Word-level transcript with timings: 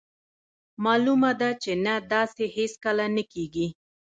مالومه 0.83 1.31
ده 1.39 1.49
چې 1.63 1.71
نه 1.85 1.93
داسې 2.13 2.43
هیڅکله 2.57 3.05
نه 3.15 3.23
کیږي. 3.33 3.67